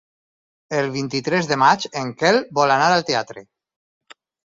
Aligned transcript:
El 0.77 0.89
vint-i-tres 0.95 1.51
de 1.53 1.59
maig 1.65 1.87
en 2.03 2.11
Quel 2.25 2.43
vol 2.61 2.77
anar 2.79 2.91
al 2.99 3.09
teatre. 3.15 3.49